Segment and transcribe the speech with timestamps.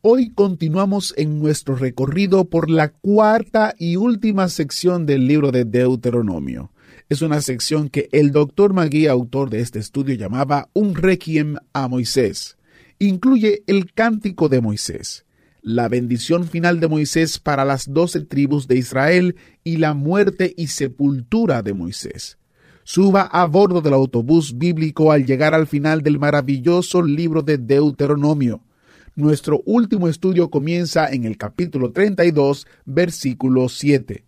[0.00, 6.70] Hoy continuamos en nuestro recorrido por la cuarta y última sección del libro de Deuteronomio.
[7.08, 11.88] Es una sección que el doctor Magui, autor de este estudio, llamaba un requiem a
[11.88, 12.58] Moisés.
[13.00, 15.26] Incluye el cántico de Moisés,
[15.62, 20.68] la bendición final de Moisés para las doce tribus de Israel y la muerte y
[20.68, 22.38] sepultura de Moisés.
[22.84, 28.62] Suba a bordo del autobús bíblico al llegar al final del maravilloso libro de Deuteronomio.
[29.18, 34.24] Nuestro último estudio comienza en el capítulo 32, versículo 7.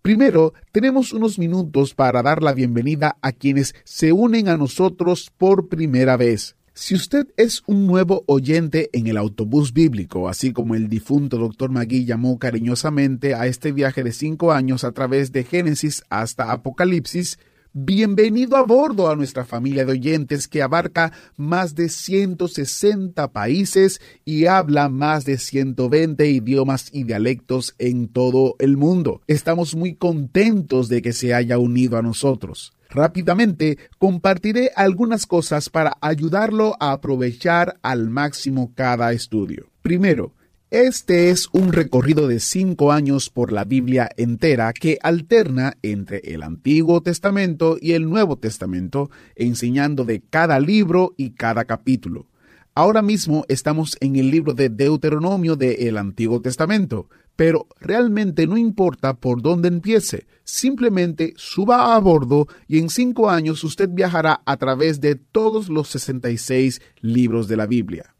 [0.00, 5.68] Primero, tenemos unos minutos para dar la bienvenida a quienes se unen a nosotros por
[5.68, 6.54] primera vez.
[6.72, 11.72] Si usted es un nuevo oyente en el autobús bíblico, así como el difunto doctor
[11.72, 17.40] Magui llamó cariñosamente a este viaje de cinco años a través de Génesis hasta Apocalipsis,
[17.84, 24.46] bienvenido a bordo a nuestra familia de oyentes que abarca más de 160 países y
[24.46, 29.20] habla más de 120 idiomas y dialectos en todo el mundo.
[29.28, 32.72] Estamos muy contentos de que se haya unido a nosotros.
[32.90, 39.70] Rápidamente compartiré algunas cosas para ayudarlo a aprovechar al máximo cada estudio.
[39.82, 40.34] Primero,
[40.70, 46.42] este es un recorrido de cinco años por la Biblia entera que alterna entre el
[46.42, 52.26] Antiguo Testamento y el Nuevo Testamento, enseñando de cada libro y cada capítulo.
[52.74, 59.14] Ahora mismo estamos en el libro de Deuteronomio del Antiguo Testamento, pero realmente no importa
[59.14, 65.00] por dónde empiece, simplemente suba a bordo y en cinco años usted viajará a través
[65.00, 68.14] de todos los 66 libros de la Biblia.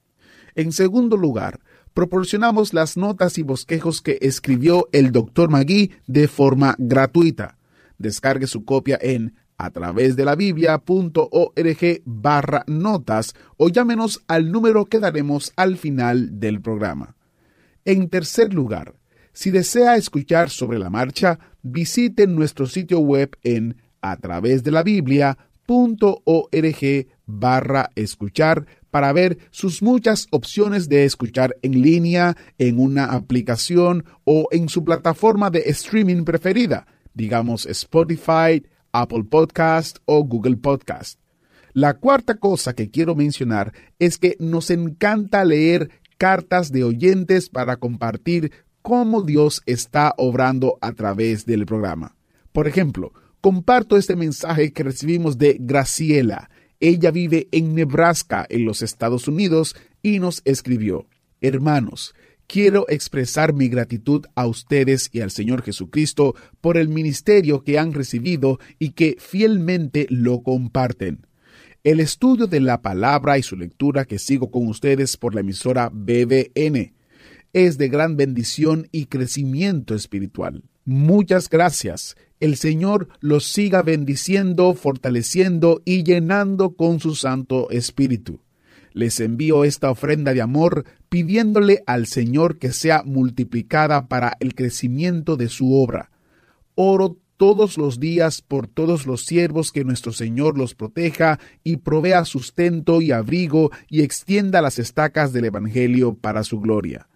[0.54, 1.60] En segundo lugar,
[1.98, 5.50] proporcionamos las notas y bosquejos que escribió el Dr.
[5.50, 7.58] Magui de forma gratuita.
[7.98, 14.84] Descargue su copia en a través de la biblia.org barra notas o llámenos al número
[14.84, 17.16] que daremos al final del programa.
[17.84, 18.94] En tercer lugar,
[19.32, 24.84] si desea escuchar sobre la marcha, visite nuestro sitio web en a través de la
[24.84, 25.36] biblia.org
[27.26, 34.48] barra escuchar para ver sus muchas opciones de escuchar en línea, en una aplicación o
[34.50, 41.20] en su plataforma de streaming preferida, digamos Spotify, Apple Podcast o Google Podcast.
[41.72, 47.76] La cuarta cosa que quiero mencionar es que nos encanta leer cartas de oyentes para
[47.76, 52.16] compartir cómo Dios está obrando a través del programa.
[52.52, 56.50] Por ejemplo, comparto este mensaje que recibimos de Graciela.
[56.80, 61.06] Ella vive en Nebraska, en los Estados Unidos, y nos escribió,
[61.40, 62.14] Hermanos,
[62.46, 67.92] quiero expresar mi gratitud a ustedes y al Señor Jesucristo por el ministerio que han
[67.92, 71.26] recibido y que fielmente lo comparten.
[71.84, 75.90] El estudio de la palabra y su lectura que sigo con ustedes por la emisora
[75.92, 76.92] BBN
[77.52, 80.64] es de gran bendición y crecimiento espiritual.
[80.84, 82.16] Muchas gracias.
[82.40, 88.40] El Señor los siga bendiciendo, fortaleciendo y llenando con su Santo Espíritu.
[88.92, 95.36] Les envío esta ofrenda de amor pidiéndole al Señor que sea multiplicada para el crecimiento
[95.36, 96.10] de su obra.
[96.74, 102.24] Oro todos los días por todos los siervos que nuestro Señor los proteja y provea
[102.24, 107.08] sustento y abrigo y extienda las estacas del Evangelio para su gloria.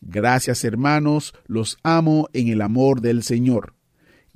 [0.00, 3.74] Gracias hermanos, los amo en el amor del Señor.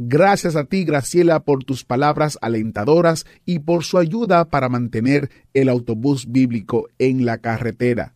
[0.00, 5.68] Gracias a ti, Graciela, por tus palabras alentadoras y por su ayuda para mantener el
[5.68, 8.14] autobús bíblico en la carretera.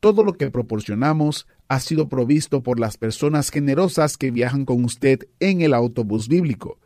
[0.00, 5.20] Todo lo que proporcionamos ha sido provisto por las personas generosas que viajan con usted
[5.40, 6.78] en el autobús bíblico.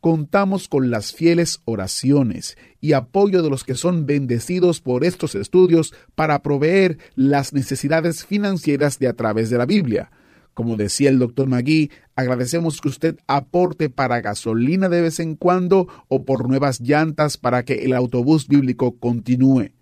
[0.00, 5.92] Contamos con las fieles oraciones y apoyo de los que son bendecidos por estos estudios
[6.14, 10.12] para proveer las necesidades financieras de a través de la Biblia.
[10.56, 15.86] Como decía el doctor Magui, agradecemos que usted aporte para gasolina de vez en cuando
[16.08, 19.72] o por nuevas llantas para que el autobús bíblico continúe.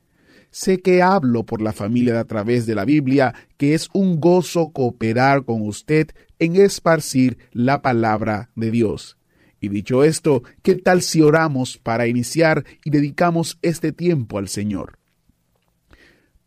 [0.51, 4.73] Sé que hablo por la familia a través de la Biblia, que es un gozo
[4.73, 6.09] cooperar con usted
[6.41, 9.17] en esparcir la palabra de Dios.
[9.61, 14.99] Y dicho esto, ¿qué tal si oramos para iniciar y dedicamos este tiempo al Señor?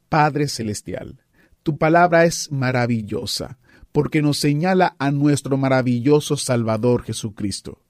[0.09, 1.21] Padre Celestial,
[1.63, 3.57] tu palabra es maravillosa,
[3.97, 7.81] porque nos señala a nuestro maravilloso Salvador Jesucristo.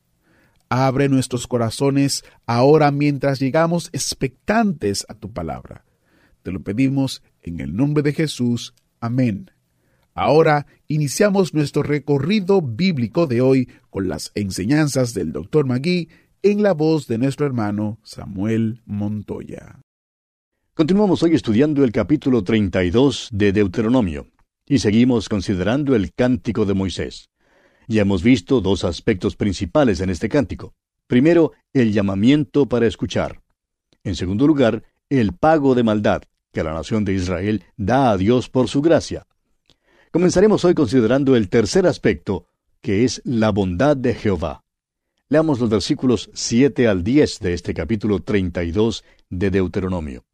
[0.70, 5.84] Abre nuestros corazones ahora mientras llegamos expectantes a tu palabra.
[6.44, 8.74] Te lo pedimos en el nombre de Jesús.
[9.02, 9.52] Amén.
[10.14, 15.66] Ahora iniciamos nuestro recorrido bíblico de hoy con las enseñanzas del Dr.
[15.66, 16.08] Magui
[16.42, 19.82] en la voz de nuestro hermano Samuel Montoya.
[20.74, 24.28] Continuamos hoy estudiando el capítulo 32 de Deuteronomio
[24.68, 27.30] y seguimos considerando el cántico de Moisés.
[27.88, 30.74] Ya hemos visto dos aspectos principales en este cántico.
[31.08, 33.42] Primero, el llamamiento para escuchar.
[34.04, 38.50] En segundo lugar, el pago de maldad que la nación de Israel da a Dios
[38.50, 39.26] por su gracia.
[40.12, 42.48] Comenzaremos hoy considerando el tercer aspecto,
[42.82, 44.64] que es la bondad de Jehová.
[45.30, 50.27] Leamos los versículos 7 al 10 de este capítulo 32 de Deuteronomio.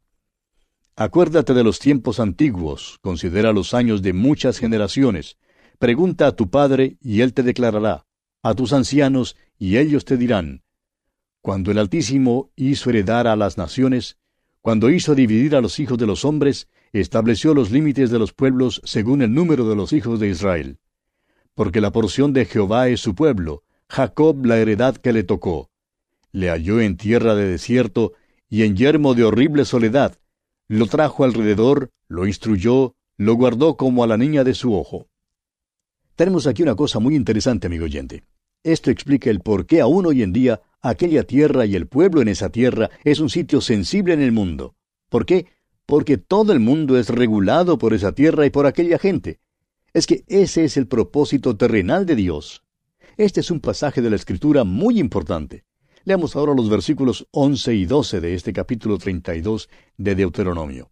[0.96, 5.38] Acuérdate de los tiempos antiguos, considera los años de muchas generaciones.
[5.80, 8.06] Pregunta a tu padre y él te declarará,
[8.44, 10.62] a tus ancianos y ellos te dirán.
[11.40, 14.18] Cuando el Altísimo hizo heredar a las naciones,
[14.60, 18.80] cuando hizo dividir a los hijos de los hombres, estableció los límites de los pueblos
[18.84, 20.78] según el número de los hijos de Israel.
[21.54, 25.70] Porque la porción de Jehová es su pueblo, Jacob la heredad que le tocó.
[26.30, 28.12] Le halló en tierra de desierto
[28.48, 30.18] y en yermo de horrible soledad,
[30.68, 35.08] lo trajo alrededor, lo instruyó, lo guardó como a la niña de su ojo.
[36.16, 38.24] Tenemos aquí una cosa muy interesante, amigo oyente.
[38.62, 42.28] Esto explica el por qué aún hoy en día aquella tierra y el pueblo en
[42.28, 44.74] esa tierra es un sitio sensible en el mundo.
[45.10, 45.46] ¿Por qué?
[45.86, 49.40] Porque todo el mundo es regulado por esa tierra y por aquella gente.
[49.92, 52.64] Es que ese es el propósito terrenal de Dios.
[53.16, 55.64] Este es un pasaje de la Escritura muy importante.
[56.06, 60.90] Leamos ahora los versículos 11 y 12 de este capítulo 32 de Deuteronomio.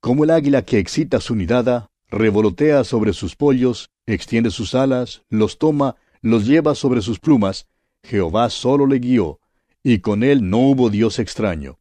[0.00, 5.56] Como el águila que excita su nidada, revolotea sobre sus pollos, extiende sus alas, los
[5.56, 7.68] toma, los lleva sobre sus plumas,
[8.02, 9.40] Jehová solo le guió,
[9.82, 11.78] y con él no hubo Dios extraño.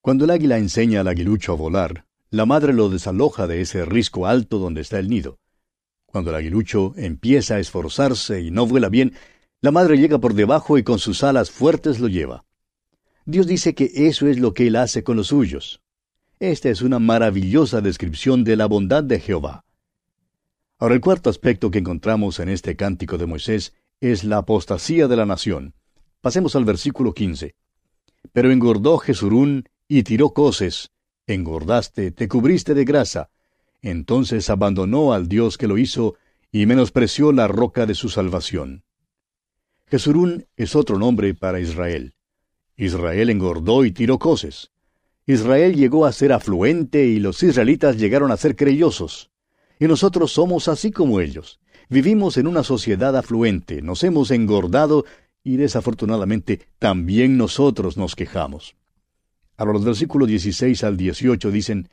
[0.00, 4.26] Cuando el águila enseña al aguilucho a volar, la madre lo desaloja de ese risco
[4.26, 5.38] alto donde está el nido.
[6.06, 9.14] Cuando el aguilucho empieza a esforzarse y no vuela bien,
[9.62, 12.44] la madre llega por debajo y con sus alas fuertes lo lleva.
[13.26, 15.82] Dios dice que eso es lo que Él hace con los suyos.
[16.38, 19.64] Esta es una maravillosa descripción de la bondad de Jehová.
[20.78, 25.16] Ahora el cuarto aspecto que encontramos en este cántico de Moisés es la apostasía de
[25.16, 25.74] la nación.
[26.22, 27.54] Pasemos al versículo 15.
[28.32, 30.90] Pero engordó Jesurún y tiró coces,
[31.26, 33.28] engordaste, te cubriste de grasa.
[33.82, 36.14] Entonces abandonó al Dios que lo hizo
[36.50, 38.84] y menospreció la roca de su salvación.
[39.90, 42.14] Jesurún es otro nombre para Israel.
[42.76, 44.70] Israel engordó y tiró coces.
[45.26, 49.30] Israel llegó a ser afluente y los israelitas llegaron a ser creyosos.
[49.80, 51.58] Y nosotros somos así como ellos.
[51.88, 55.04] Vivimos en una sociedad afluente, nos hemos engordado
[55.42, 58.76] y desafortunadamente también nosotros nos quejamos.
[59.56, 61.88] Ahora los versículos 16 al 18 dicen,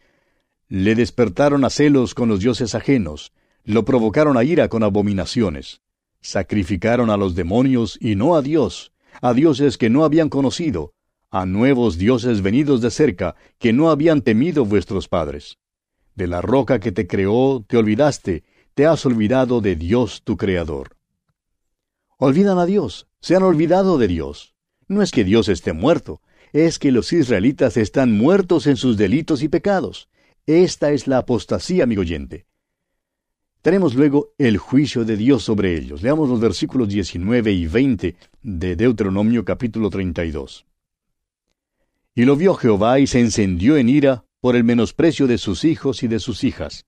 [0.68, 3.34] Le despertaron a celos con los dioses ajenos,
[3.64, 5.82] lo provocaron a ira con abominaciones.
[6.22, 8.92] Sacrificaron a los demonios y no a Dios,
[9.22, 10.94] a dioses que no habían conocido,
[11.30, 15.58] a nuevos dioses venidos de cerca, que no habían temido vuestros padres.
[16.16, 18.44] De la roca que te creó te olvidaste,
[18.74, 20.98] te has olvidado de Dios tu Creador.
[22.18, 24.56] Olvidan a Dios, se han olvidado de Dios.
[24.88, 26.22] No es que Dios esté muerto,
[26.54, 30.10] es que los israelitas están muertos en sus delitos y pecados.
[30.48, 32.47] Esta es la apostasía, amigo oyente.
[33.68, 36.02] Tenemos luego el juicio de Dios sobre ellos.
[36.02, 40.66] Leamos los versículos 19 y 20 de Deuteronomio capítulo 32.
[42.16, 46.02] Y lo vio Jehová y se encendió en ira por el menosprecio de sus hijos
[46.02, 46.86] y de sus hijas.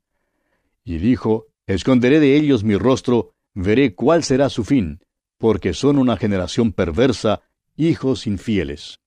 [0.86, 5.02] Y dijo, Esconderé de ellos mi rostro, veré cuál será su fin,
[5.38, 7.42] porque son una generación perversa,
[7.76, 9.02] hijos infieles.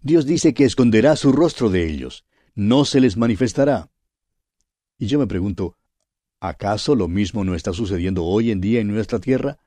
[0.00, 2.24] Dios dice que esconderá su rostro de ellos,
[2.54, 3.90] no se les manifestará.
[4.96, 5.74] Y yo me pregunto,
[6.40, 9.58] ¿Acaso lo mismo no está sucediendo hoy en día en nuestra tierra?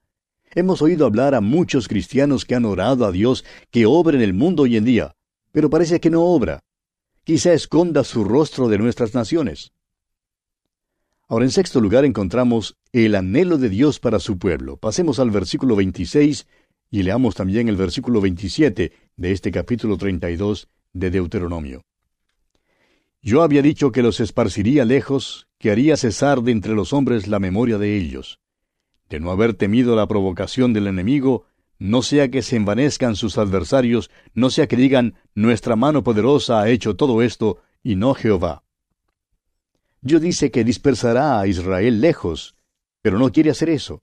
[0.56, 4.34] Hemos oído hablar a muchos cristianos que han orado a Dios que obra en el
[4.34, 5.16] mundo hoy en día,
[5.52, 6.62] pero parece que no obra.
[7.26, 9.74] Quizá esconda su rostro de nuestras naciones.
[11.28, 14.78] Ahora, en sexto lugar encontramos el anhelo de Dios para su pueblo.
[14.78, 16.48] Pasemos al versículo 26
[16.90, 21.82] y leamos también el versículo 27 de este capítulo 32 de Deuteronomio.
[23.24, 27.38] Yo había dicho que los esparciría lejos, que haría cesar de entre los hombres la
[27.38, 28.40] memoria de ellos.
[29.10, 31.46] De no haber temido la provocación del enemigo,
[31.78, 36.70] no sea que se envanezcan sus adversarios, no sea que digan, nuestra mano poderosa ha
[36.70, 38.64] hecho todo esto, y no Jehová.
[40.02, 42.56] Dios dice que dispersará a Israel lejos,
[43.04, 44.02] pero no quiere hacer eso.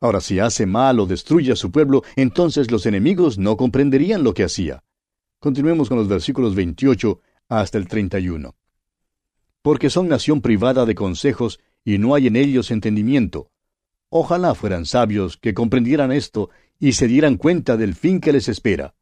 [0.00, 4.34] Ahora, si hace mal o destruye a su pueblo, entonces los enemigos no comprenderían lo
[4.34, 4.82] que hacía.
[5.38, 8.54] Continuemos con los versículos 28 hasta el 31.
[9.62, 13.50] Porque son nación privada de consejos y no hay en ellos entendimiento.
[14.10, 18.94] Ojalá fueran sabios que comprendieran esto y se dieran cuenta del fin que les espera.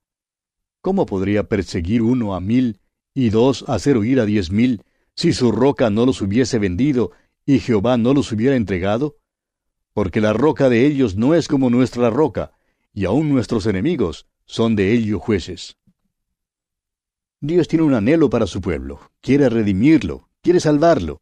[0.80, 2.80] ¿Cómo podría perseguir uno a mil
[3.14, 4.82] y dos hacer huir a diez mil
[5.14, 7.12] si su roca no los hubiese vendido
[7.44, 9.16] y Jehová no los hubiera entregado?
[9.96, 12.52] porque la roca de ellos no es como nuestra roca,
[12.92, 15.78] y aun nuestros enemigos son de ellos jueces.
[17.46, 21.20] Dios tiene un anhelo para su pueblo, quiere redimirlo, quiere salvarlo.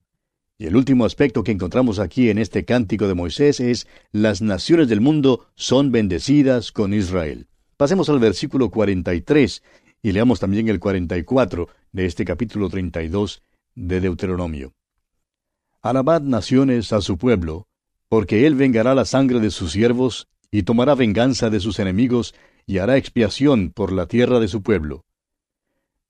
[0.56, 4.88] Y el último aspecto que encontramos aquí en este cántico de Moisés es, las naciones
[4.88, 7.48] del mundo son bendecidas con Israel.
[7.76, 9.62] Pasemos al versículo 43
[10.02, 13.42] y leamos también el 44 de este capítulo 32
[13.74, 14.72] de Deuteronomio.
[15.82, 17.66] Alabad naciones a su pueblo,
[18.08, 22.34] porque él vengará la sangre de sus siervos, y tomará venganza de sus enemigos,
[22.66, 25.03] y hará expiación por la tierra de su pueblo.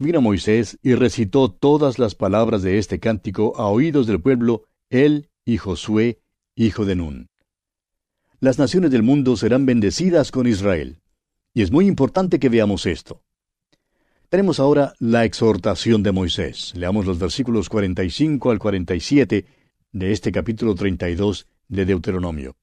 [0.01, 5.31] Vino Moisés y recitó todas las palabras de este cántico a oídos del pueblo, él
[5.45, 6.19] y Josué,
[6.57, 7.29] hijo de Nun.
[8.41, 11.01] Las naciones del mundo serán bendecidas con Israel.
[11.55, 13.23] Y es muy importante que veamos esto.
[14.29, 16.73] Tenemos ahora la exhortación de Moisés.
[16.75, 19.47] Leamos los versículos 45 al 47
[19.93, 22.57] de este capítulo 32 de Deuteronomio.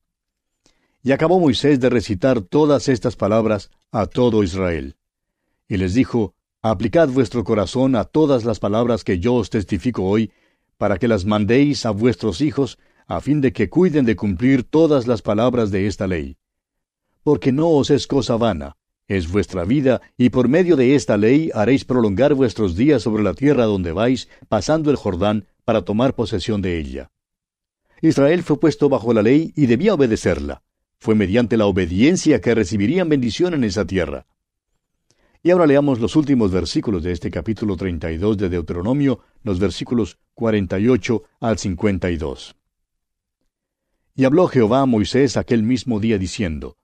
[1.01, 4.97] Y acabó Moisés de recitar todas estas palabras a todo Israel.
[5.69, 10.31] Y les dijo, Aplicad vuestro corazón a todas las palabras que yo os testifico hoy,
[10.77, 12.77] para que las mandéis a vuestros hijos,
[13.07, 16.37] a fin de que cuiden de cumplir todas las palabras de esta ley.
[17.23, 18.77] Porque no os es cosa vana,
[19.07, 23.33] es vuestra vida, y por medio de esta ley haréis prolongar vuestros días sobre la
[23.33, 27.11] tierra donde vais, pasando el Jordán, para tomar posesión de ella.
[28.03, 30.61] Israel fue puesto bajo la ley y debía obedecerla.
[30.99, 34.27] Fue mediante la obediencia que recibirían bendición en esa tierra.
[35.43, 41.23] Y ahora leamos los últimos versículos de este capítulo 32 de Deuteronomio, los versículos 48
[41.39, 42.55] al 52.
[44.15, 46.77] Y habló Jehová a Moisés aquel mismo día diciendo,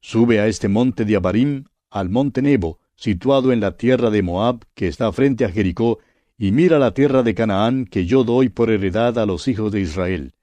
[0.00, 4.64] Sube a este monte de Abarim, al monte Nebo, situado en la tierra de Moab,
[4.74, 5.98] que está frente a Jericó,
[6.38, 9.80] y mira la tierra de Canaán, que yo doy por heredad a los hijos de
[9.80, 10.34] Israel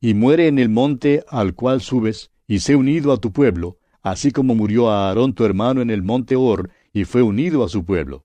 [0.00, 4.30] y muere en el monte al cual subes, y sé unido a tu pueblo, así
[4.30, 8.24] como murió Aarón tu hermano en el monte Hor, y fue unido a su pueblo.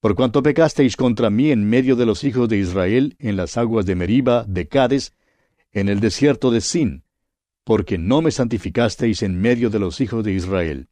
[0.00, 3.86] Por cuanto pecasteis contra mí en medio de los hijos de Israel, en las aguas
[3.86, 5.14] de Meriba, de Cades,
[5.72, 7.04] en el desierto de Sin,
[7.64, 10.88] porque no me santificasteis en medio de los hijos de Israel.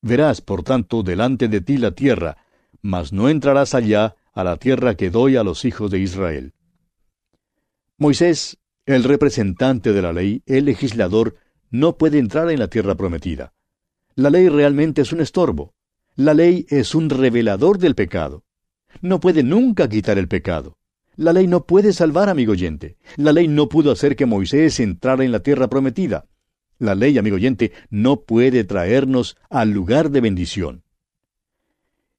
[0.00, 2.36] Verás, por tanto, delante de ti la tierra,
[2.82, 6.52] mas no entrarás allá a la tierra que doy a los hijos de Israel.
[7.98, 11.34] Moisés el representante de la ley, el legislador,
[11.70, 13.52] no puede entrar en la tierra prometida.
[14.14, 15.74] La ley realmente es un estorbo.
[16.16, 18.42] La ley es un revelador del pecado.
[19.02, 20.78] No puede nunca quitar el pecado.
[21.14, 22.96] La ley no puede salvar, amigo oyente.
[23.16, 26.24] La ley no pudo hacer que Moisés entrara en la tierra prometida.
[26.78, 30.84] La ley, amigo oyente, no puede traernos al lugar de bendición.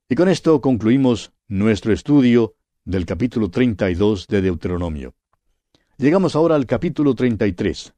[0.08, 2.54] Y con esto concluimos nuestro estudio
[2.86, 5.16] del capítulo 32 de Deuteronomio.
[5.98, 7.96] Llegamos ahora al capítulo 33.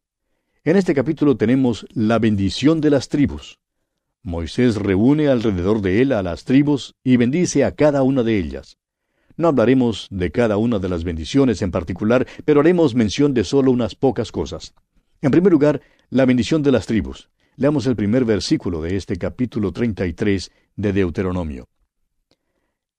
[0.63, 3.59] En este capítulo tenemos la bendición de las tribus.
[4.23, 8.77] Moisés reúne alrededor de él a las tribus y bendice a cada una de ellas.
[9.37, 13.71] No hablaremos de cada una de las bendiciones en particular, pero haremos mención de solo
[13.71, 14.73] unas pocas cosas.
[15.21, 17.29] En primer lugar, la bendición de las tribus.
[17.55, 21.69] Leamos el primer versículo de este capítulo 33 de Deuteronomio.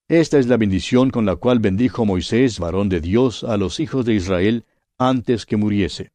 [0.07, 4.05] Esta es la bendición con la cual bendijo Moisés, varón de Dios, a los hijos
[4.05, 4.65] de Israel,
[4.97, 6.11] antes que muriese.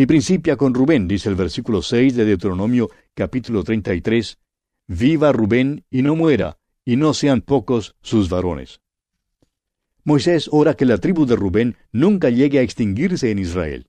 [0.00, 4.38] Y principia con Rubén, dice el versículo 6 de Deuteronomio capítulo 33,
[4.86, 8.80] Viva Rubén y no muera, y no sean pocos sus varones.
[10.04, 13.88] Moisés ora que la tribu de Rubén nunca llegue a extinguirse en Israel.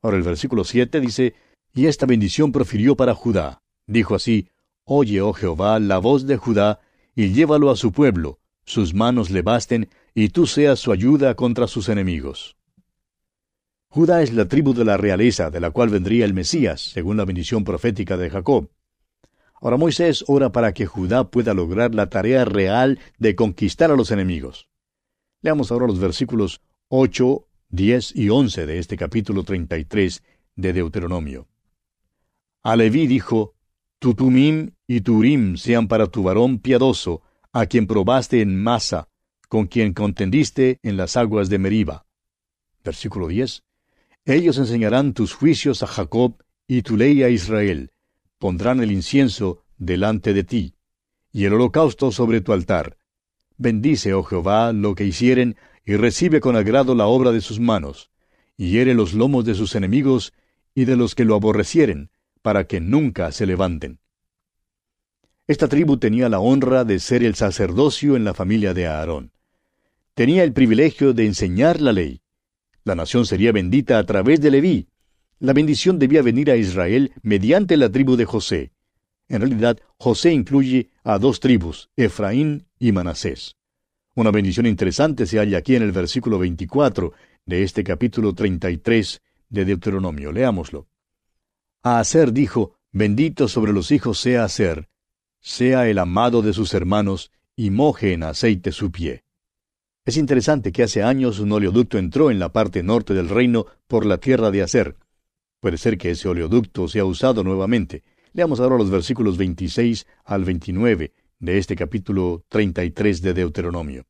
[0.00, 1.34] Ahora el versículo 7 dice,
[1.74, 3.60] Y esta bendición profirió para Judá.
[3.86, 4.48] Dijo así,
[4.84, 6.80] Oye, oh Jehová, la voz de Judá,
[7.14, 11.66] y llévalo a su pueblo, sus manos le basten, y tú seas su ayuda contra
[11.66, 12.56] sus enemigos.
[13.94, 17.26] Judá es la tribu de la realeza de la cual vendría el Mesías, según la
[17.26, 18.70] bendición profética de Jacob.
[19.60, 24.10] Ahora Moisés ora para que Judá pueda lograr la tarea real de conquistar a los
[24.10, 24.70] enemigos.
[25.42, 30.22] Leamos ahora los versículos 8, 10 y 11 de este capítulo 33
[30.56, 31.48] de Deuteronomio.
[32.62, 33.56] A Leví dijo,
[33.98, 37.20] Tu tumim y turim sean para tu varón piadoso,
[37.52, 39.08] a quien probaste en masa,
[39.50, 42.06] con quien contendiste en las aguas de Meriba.
[42.82, 43.62] Versículo 10.
[44.24, 46.36] Ellos enseñarán tus juicios a Jacob
[46.68, 47.90] y tu ley a Israel.
[48.38, 50.74] Pondrán el incienso delante de ti,
[51.32, 52.98] y el holocausto sobre tu altar.
[53.56, 58.10] Bendice, oh Jehová, lo que hicieren, y recibe con agrado la obra de sus manos,
[58.56, 60.32] y hiere los lomos de sus enemigos
[60.74, 62.10] y de los que lo aborrecieren,
[62.42, 63.98] para que nunca se levanten.
[65.48, 69.32] Esta tribu tenía la honra de ser el sacerdocio en la familia de Aarón.
[70.14, 72.21] Tenía el privilegio de enseñar la ley.
[72.84, 74.88] La nación sería bendita a través de Leví.
[75.38, 78.72] La bendición debía venir a Israel mediante la tribu de José.
[79.28, 83.56] En realidad, José incluye a dos tribus, Efraín y Manasés.
[84.14, 87.12] Una bendición interesante se halla aquí en el versículo 24
[87.46, 90.32] de este capítulo 33 de Deuteronomio.
[90.32, 90.86] Leámoslo.
[91.82, 94.88] A Aser dijo, Bendito sobre los hijos sea Aser,
[95.40, 99.21] sea el amado de sus hermanos, y moje en aceite su pie.
[100.04, 104.04] Es interesante que hace años un oleoducto entró en la parte norte del reino por
[104.04, 104.96] la tierra de Aser.
[105.60, 108.02] Puede ser que ese oleoducto sea usado nuevamente.
[108.32, 114.06] Leamos ahora los versículos 26 al 29 de este capítulo 33 de Deuteronomio.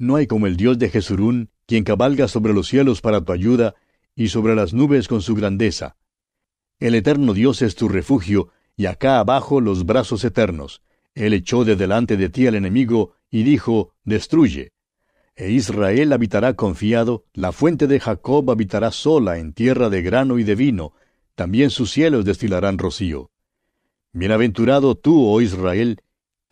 [0.00, 3.76] No hay como el Dios de Jesurún, quien cabalga sobre los cielos para tu ayuda,
[4.16, 5.96] y sobre las nubes con su grandeza.
[6.80, 10.82] El eterno Dios es tu refugio, y acá abajo los brazos eternos.
[11.14, 14.73] Él echó de delante de ti al enemigo, y dijo, Destruye.
[15.36, 20.44] E Israel habitará confiado, la fuente de Jacob habitará sola en tierra de grano y
[20.44, 20.92] de vino,
[21.34, 23.30] también sus cielos destilarán rocío.
[24.12, 26.00] Bienaventurado tú, oh Israel,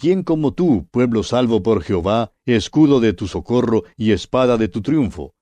[0.02, 4.82] ¿Quién como tú, pueblo salvo por Jehová, escudo de tu socorro y espada de tu
[4.82, 5.36] triunfo?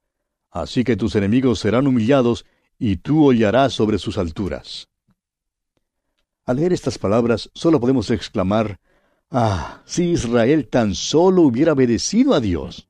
[0.50, 2.44] Así que tus enemigos serán humillados,
[2.78, 4.88] y tú hollarás sobre sus alturas.
[6.44, 8.78] Al leer estas palabras, solo podemos exclamar,
[9.30, 12.89] Ah, si Israel tan solo hubiera obedecido a Dios.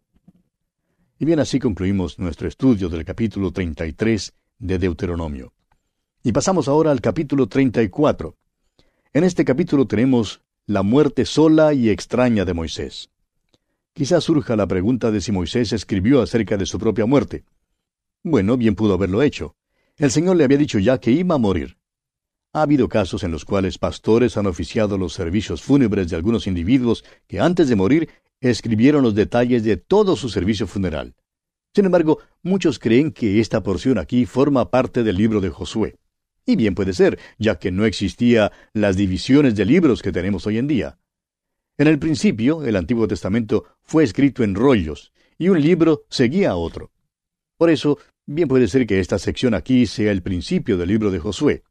[1.20, 5.52] Y bien así concluimos nuestro estudio del capítulo 33 de Deuteronomio.
[6.22, 8.34] Y pasamos ahora al capítulo 34.
[9.12, 13.10] En este capítulo tenemos la muerte sola y extraña de Moisés.
[13.92, 17.44] Quizás surja la pregunta de si Moisés escribió acerca de su propia muerte.
[18.22, 19.56] Bueno, bien pudo haberlo hecho.
[19.98, 21.76] El Señor le había dicho ya que iba a morir.
[22.54, 27.04] Ha habido casos en los cuales pastores han oficiado los servicios fúnebres de algunos individuos
[27.26, 28.08] que antes de morir
[28.40, 31.14] escribieron los detalles de todo su servicio funeral.
[31.74, 35.96] Sin embargo, muchos creen que esta porción aquí forma parte del libro de Josué.
[36.44, 40.58] Y bien puede ser, ya que no existía las divisiones de libros que tenemos hoy
[40.58, 40.98] en día.
[41.78, 46.56] En el principio, el Antiguo Testamento fue escrito en rollos, y un libro seguía a
[46.56, 46.90] otro.
[47.56, 51.18] Por eso, bien puede ser que esta sección aquí sea el principio del libro de
[51.18, 51.62] Josué.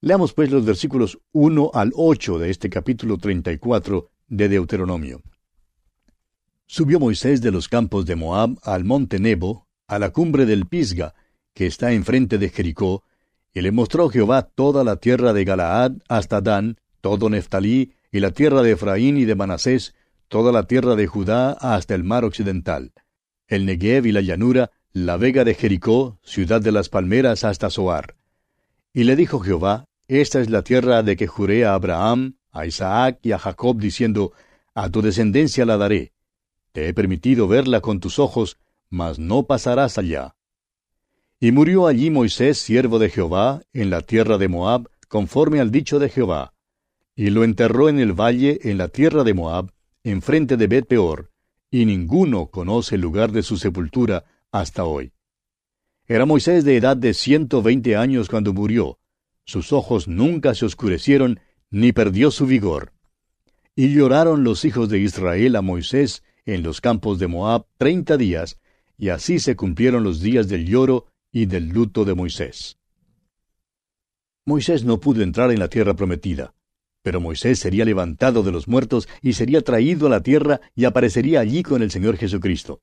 [0.00, 5.22] Leamos pues los versículos 1 al 8 de este capítulo 34 de Deuteronomio.
[6.72, 11.14] Subió Moisés de los campos de Moab al monte Nebo, a la cumbre del Pisga,
[11.52, 13.02] que está enfrente de Jericó,
[13.52, 18.30] y le mostró Jehová toda la tierra de Galaad hasta Dan, todo Neftalí, y la
[18.30, 19.96] tierra de Efraín y de Manasés,
[20.28, 22.92] toda la tierra de Judá hasta el mar occidental,
[23.48, 28.14] el Negev y la llanura, la vega de Jericó, ciudad de las palmeras hasta Zoar.
[28.92, 33.18] Y le dijo Jehová, Esta es la tierra de que juré a Abraham, a Isaac
[33.22, 34.30] y a Jacob, diciendo,
[34.72, 36.12] A tu descendencia la daré.
[36.72, 40.36] Te he permitido verla con tus ojos, mas no pasarás allá.
[41.40, 45.98] Y murió allí Moisés, siervo de Jehová, en la tierra de Moab, conforme al dicho
[45.98, 46.54] de Jehová.
[47.16, 49.72] Y lo enterró en el valle, en la tierra de Moab,
[50.04, 51.30] enfrente de Bet Peor,
[51.70, 55.12] y ninguno conoce el lugar de su sepultura hasta hoy.
[56.06, 58.98] Era Moisés de edad de ciento veinte años cuando murió.
[59.44, 62.92] Sus ojos nunca se oscurecieron, ni perdió su vigor.
[63.76, 66.22] Y lloraron los hijos de Israel a Moisés
[66.54, 68.58] en los campos de Moab treinta días,
[68.98, 72.76] y así se cumplieron los días del lloro y del luto de Moisés.
[74.44, 76.54] Moisés no pudo entrar en la tierra prometida,
[77.02, 81.38] pero Moisés sería levantado de los muertos y sería traído a la tierra y aparecería
[81.38, 82.82] allí con el Señor Jesucristo.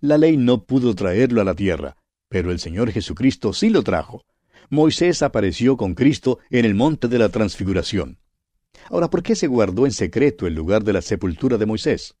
[0.00, 1.96] La ley no pudo traerlo a la tierra,
[2.28, 4.26] pero el Señor Jesucristo sí lo trajo.
[4.68, 8.18] Moisés apareció con Cristo en el monte de la transfiguración.
[8.90, 12.17] Ahora, ¿por qué se guardó en secreto el lugar de la sepultura de Moisés?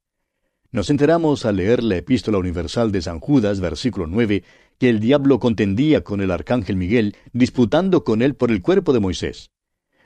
[0.70, 4.44] Nos enteramos al leer la epístola universal de San Judas, versículo 9,
[4.78, 9.00] que el diablo contendía con el arcángel Miguel, disputando con él por el cuerpo de
[9.00, 9.50] Moisés.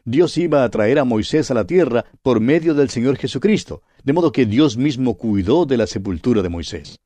[0.05, 4.13] Dios iba a traer a Moisés a la tierra por medio del Señor Jesucristo, de
[4.13, 7.01] modo que Dios mismo cuidó de la sepultura de Moisés.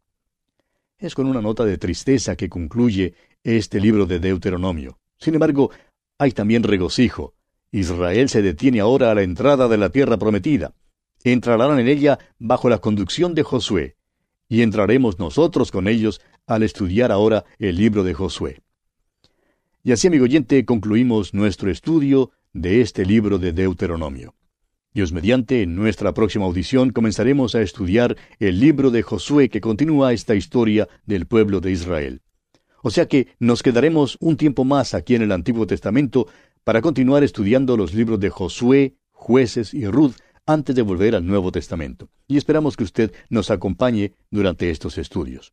[0.98, 4.98] Es con una nota de tristeza que concluye este libro de Deuteronomio.
[5.18, 5.70] Sin embargo,
[6.18, 7.32] hay también regocijo.
[7.72, 10.74] Israel se detiene ahora a la entrada de la tierra prometida.
[11.32, 13.96] Entrarán en ella bajo la conducción de Josué.
[14.48, 18.62] y entraremos nosotros con ellos al estudiar ahora el libro de Josué.
[19.82, 24.36] Y así, amigo oyente, concluimos nuestro estudio de este libro de Deuteronomio.
[24.94, 30.12] Dios mediante, en nuestra próxima audición comenzaremos a estudiar el libro de Josué que continúa
[30.12, 32.22] esta historia del pueblo de Israel.
[32.84, 36.28] O sea que nos quedaremos un tiempo más aquí en el Antiguo Testamento
[36.62, 40.14] para continuar estudiando los libros de Josué, jueces y Ruth
[40.46, 42.08] antes de volver al Nuevo Testamento.
[42.26, 45.52] Y esperamos que usted nos acompañe durante estos estudios.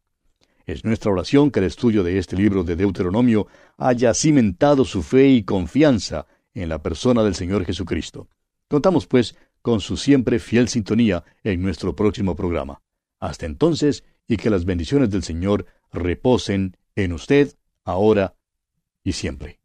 [0.65, 5.27] Es nuestra oración que el estudio de este libro de Deuteronomio haya cimentado su fe
[5.29, 8.29] y confianza en la persona del Señor Jesucristo.
[8.69, 12.81] Contamos, pues, con su siempre fiel sintonía en nuestro próximo programa.
[13.19, 18.35] Hasta entonces, y que las bendiciones del Señor reposen en usted, ahora
[19.03, 19.62] y siempre.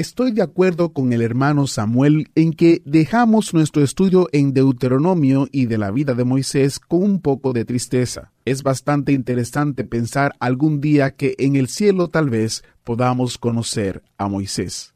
[0.00, 5.66] Estoy de acuerdo con el hermano Samuel en que dejamos nuestro estudio en Deuteronomio y
[5.66, 8.32] de la vida de Moisés con un poco de tristeza.
[8.46, 14.26] Es bastante interesante pensar algún día que en el cielo tal vez podamos conocer a
[14.26, 14.94] Moisés.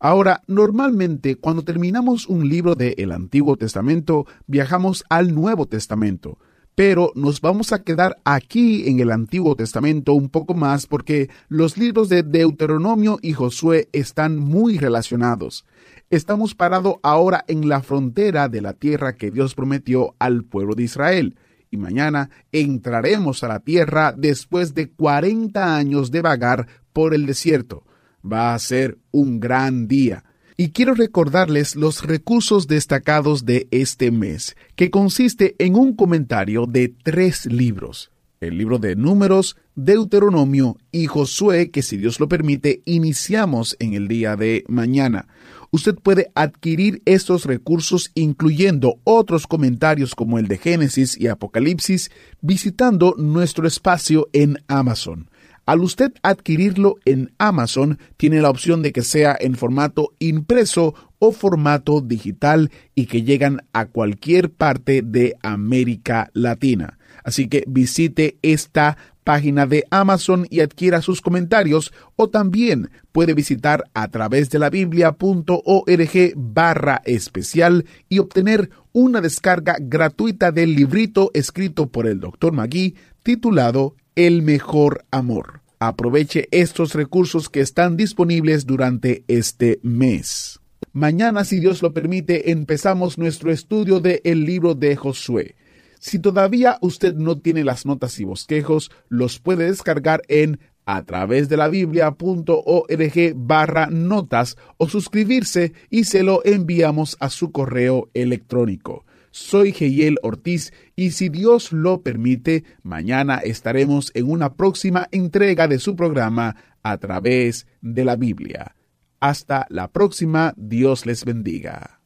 [0.00, 6.38] Ahora, normalmente cuando terminamos un libro del Antiguo Testamento, viajamos al Nuevo Testamento,
[6.74, 11.76] pero nos vamos a quedar aquí en el Antiguo Testamento un poco más porque los
[11.76, 15.66] libros de Deuteronomio y Josué están muy relacionados.
[16.10, 20.84] Estamos parados ahora en la frontera de la tierra que Dios prometió al pueblo de
[20.84, 21.36] Israel,
[21.70, 27.84] y mañana entraremos a la tierra después de 40 años de vagar por el desierto.
[28.30, 30.22] Va a ser un gran día.
[30.56, 36.88] Y quiero recordarles los recursos destacados de este mes, que consiste en un comentario de
[36.88, 38.10] tres libros.
[38.40, 44.08] El libro de Números, Deuteronomio y Josué, que si Dios lo permite, iniciamos en el
[44.08, 45.28] día de mañana.
[45.70, 52.10] Usted puede adquirir estos recursos incluyendo otros comentarios como el de Génesis y Apocalipsis
[52.42, 55.30] visitando nuestro espacio en Amazon.
[55.64, 61.30] Al usted adquirirlo en Amazon, tiene la opción de que sea en formato impreso o
[61.30, 66.98] formato digital y que llegan a cualquier parte de América Latina.
[67.22, 73.84] Así que visite esta página de Amazon y adquiera sus comentarios o también puede visitar
[73.94, 81.86] a través de la biblia.org barra especial y obtener una descarga gratuita del librito escrito
[81.86, 82.52] por el Dr.
[82.52, 85.60] Magui titulado el mejor amor.
[85.78, 90.60] Aproveche estos recursos que están disponibles durante este mes.
[90.92, 95.56] Mañana, si Dios lo permite, empezamos nuestro estudio del el libro de Josué.
[95.98, 101.48] Si todavía usted no tiene las notas y bosquejos, los puede descargar en a través
[101.48, 109.04] de la biblia.org barra notas o suscribirse y se lo enviamos a su correo electrónico.
[109.32, 115.78] Soy Geyel Ortiz y si Dios lo permite, mañana estaremos en una próxima entrega de
[115.78, 118.76] su programa a través de la Biblia.
[119.20, 122.02] Hasta la próxima, Dios les bendiga.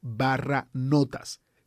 [0.01, 1.41] barra notas.